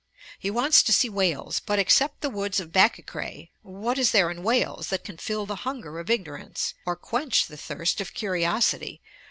[0.39, 3.61] He wants to see Wales; but except the woods of Bachycraigh (post, v.
[3.61, 7.45] 436), what is there in Wales, that can fill the hunger of ignorance, or quench
[7.45, 8.99] the thirst of curiosity?